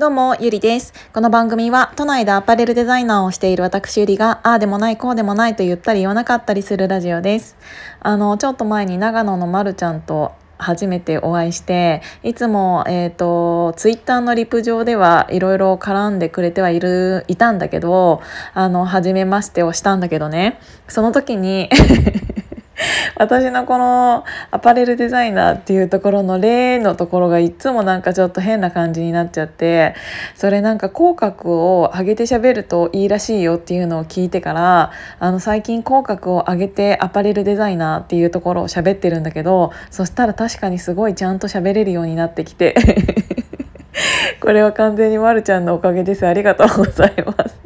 [0.00, 0.94] どうも、ゆりです。
[1.12, 7.54] この番組は、都内でアパレルデザイナーをしている私ゆりが、ああでもない、こうでもないと言ったり言わなかったりするラジオです。
[8.00, 18.20] あの、ちょっと前に長野のまるちゃんと初めてお会いしていつも、えーと、ツイッターのリプ上ではいろいろ絡んでくれてはいるいたんだけど
[18.52, 21.70] あの初めましてをしたんだけどねその時に
[23.20, 29.94] 私のこのアパレルデザイナーっていうところの例のところがいつもなんかちょっと変な感じになっちゃって
[30.34, 42.74] それなんか口角を上げて喋るといいらしいよっていうのを聞いてからあの最近口角を上げてアパレルデザイナーっていうところを喋ってるんだけどそしたら確かにすごいちゃんと喋れるようになってきて。
[44.40, 46.26] これは完全にまるちゃんのおかげです。
[46.26, 47.58] ありがとうございます。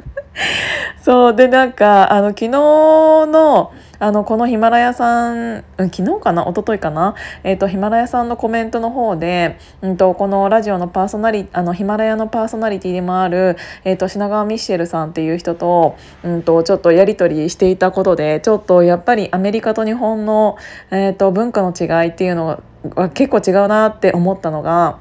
[1.05, 6.43] そうでなんかあの昨日のあのこのヒマラヤさん、うん、昨日かな？
[6.43, 20.57] 一昨日かな、えーと、ヒマラヤさんのコメントの方で、うんと、このラジオのパーソナリあのヒマラヤのパーソナリティでもある、えーと、品川ミッシェルさんっていう人と,、うん、とちょっとやり取りしていたことでちょっとやっぱりアメリカと日本の、
[20.91, 22.61] えー、と文化の違いっていうの
[22.97, 24.99] は結構違うなって思ったのが。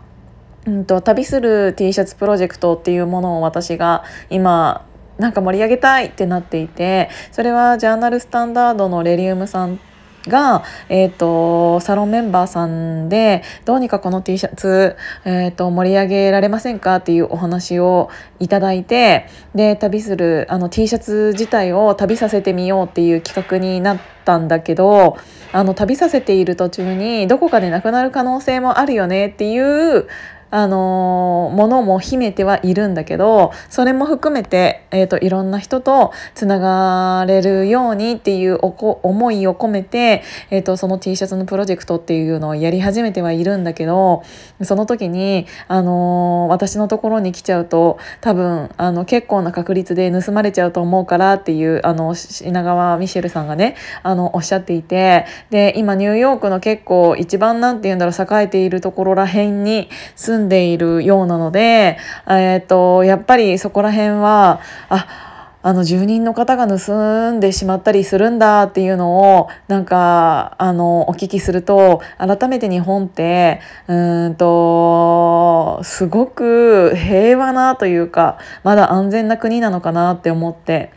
[0.66, 4.86] うんと旅する T シャツプロジェクトっていうものを私が今
[5.24, 9.80] なんか盛り上げたいってなっていてそれはジャーナルスタンダードのレリウムさん
[10.28, 25.18] が、えーと、サロンメンバーさんでどうにかこの T シャツ、えーと、盛り上げられませんかっていうお話をいただいてで旅するあの T シャツ自体を旅させてみようっていう企画になったんだけど
[25.54, 30.08] あの旅させている途中にどこかでなくなる可能性もあるよねっていう
[30.56, 44.22] あのものも秘めてはいるんだけどそれも含めて、えーと、いろんな人とつながれるようにっていう思いを込めて、えーと、その T シャツのプロジェクトっていうのをやり始めてはいるんだけど
[44.62, 65.24] その時に、あの私のところに来ちゃうと多分あの結構な確率で盗まれちゃうと思うからっていうあの品川ミシェルさんがねあのおっしゃっていてで今ニューヨークの結構一番なんて言うんだろう栄えているところらへんに住んんでいるようなので、えーと、やっぱりそこら辺はあ
[65.66, 80.92] あの住人の方が盗んでしまったりするんだっていうのをなんかあのお聞きすると改めて日本ってうんとすごく平和なというかまだ安全な国なのかなって思って。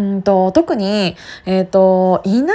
[0.00, 2.46] うんと特に、えーと、田舎は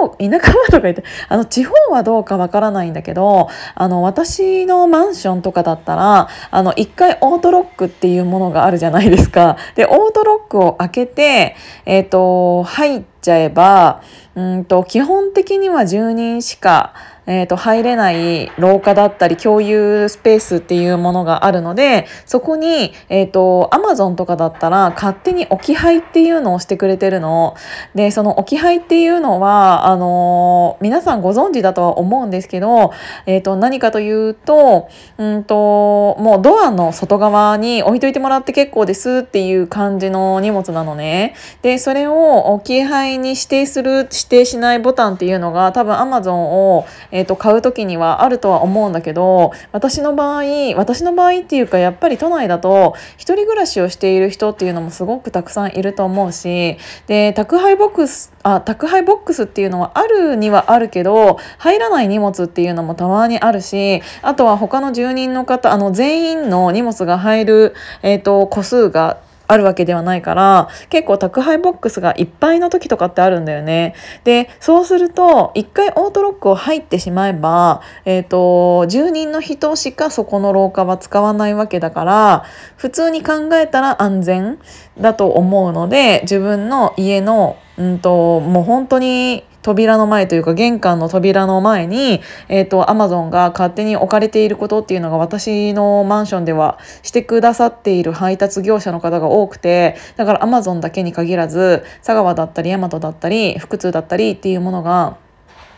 [0.00, 9.58] どう田舎はとか言ってあの地方はどうかわからないんだけどあの私のマンションとかだったらあの1回オートロックっていうものがあるじゃないですか。
[9.74, 14.02] でオートロックを開けて、えーと、入っちゃえば
[14.34, 16.94] うんと基本的には住人しか
[17.30, 27.56] えーと、入れない廊下だったり共有スペースっていうものがあるのでそこに、えーと、アマゾンとかだったら勝手に置き配っていうのをしてくれてるの
[27.94, 32.92] でその置き配っていうのはあのー、皆さんご存知だとは思うんですけど、
[33.26, 34.88] えーと、何かというと,、
[35.18, 41.34] うんともうドアの外側に置いといてもらって結構ですっていう感じの荷物なのね。
[41.62, 50.42] でそれを置き配に指定する指定しないボタンっていうのが多分アマゾンを、ええーと、買う時にはあるとは思うんだけど私の場合
[50.74, 69.20] 私の場合っていうかやっぱり都内だと一人暮らしをしている人っていうのもすごくたくさんいると思うしで宅配ボックスあ宅配ボックスっていうのはあるにはあるけど入らない荷物っていうのもたまにあるしあとは他の住人の方あの全員の荷物が入る、えーと個数が
[69.50, 73.94] あるわけではないから結構宅配ボックスがいっぱいの時とかってあるんだよね。
[74.24, 82.44] でそうすると一回オートロックを入ってしまえば、えーと、住人の人しかそこの廊下は使わないわけだから
[82.76, 84.58] 普通に考えたら安全
[85.00, 105.18] だと思うので自分の家のうんともう本当に扉の前というか玄関の扉の前に、えーと、アマゾンが勝手に置かれていることっていうのが私のマンションではしてくださっている配達業者の方が多くてだからアマゾンだけに限らず佐川だったり大和だったり腹痛だったりっていうものが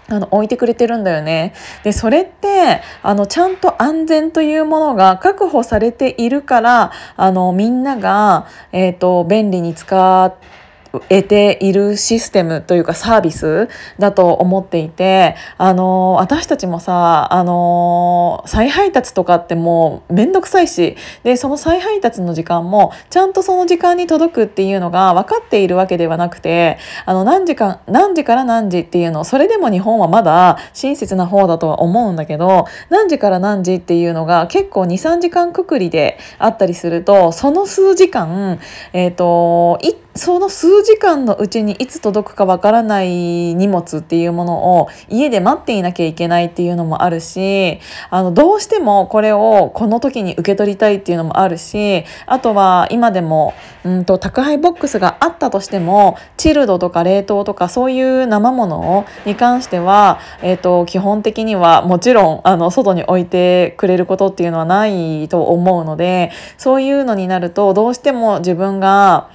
[0.09, 1.55] あの置いてくれてるんだよね。
[1.85, 10.62] でそれってあのちゃんと安全というものが確保されているからあのみんなが、えーと便利に使って
[10.93, 13.69] 得ているシステムというかサービス
[13.99, 38.59] だと思っていてあの私たちもさあの再配達とかってもう面倒くさいしでその再配達の時間もちゃんとその時間に届くっていうのが分かっているわけではなくてあの何時間何時から何時っていうのそれでも日本はまだ親切な方だとは思うんだけど何時から何時っていうのが結構23時間くくりであったりするとその数時間
[38.93, 39.79] えっ、ー、と
[40.15, 47.79] その数時間のうちにいつ届くかわからない荷物っていうものを家で待っていなきゃいけないっていうのもあるし
[48.11, 53.55] あのどうしてもこれをこの時に受け取りたいっていうのもあるしあとは今でも
[53.85, 69.31] うんと宅配ボックスがあったとしてもチルドとか冷凍とかそういう生ものに関しては、えーと、基本的にはもちろんあの外に置いてくれることっていうのはないと思うのでそういうのになるとどうしても自分が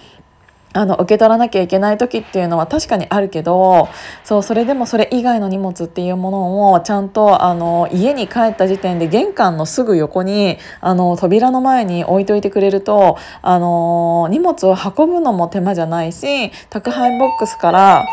[0.73, 3.89] あの受け取らなきゃいけない時っていうのは確かにあるけど
[4.23, 18.05] そうそれでもそれ以外の荷物っていうものをちゃんとあの家に帰った時点で玄関のすぐ横にあの扉の前に置いといてくれるとあの荷物を運ぶのも手間じゃないし宅配ボックスから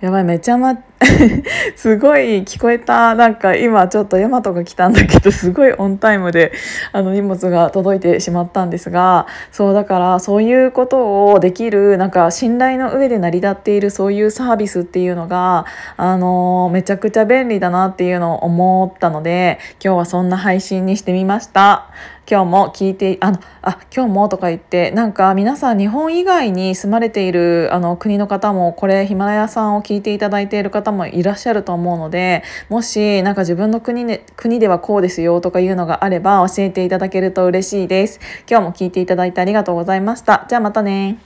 [0.00, 0.78] やばいめちゃま
[1.74, 6.52] すごい聞こえたなんか今ちょっとヤマトが来たんだけどすごいオンタイムで
[6.92, 15.64] あの荷物が届いてしまったんですがそうだからそういうことをできるなんか信頼の上で成り立っているそういうサービスっていうのが
[15.96, 21.90] あのめちゃくちゃ便利だなっていうのを思ったので今日はそんな配信にしてみました。
[22.28, 38.20] 今日も聞いてあのあ今日もとか言ってなんか皆さん日本以外に住まれているあの国の方もこれヒマラヤさんを聞いていただいている方もいらっしゃると思うのでもしなんか自分の国で国ではこうですよとかいうのがあれば教えていただけると嬉しいです。
[38.48, 40.46] 今日も聞いていただいてありがとうございました。
[40.48, 41.25] じゃあまたね。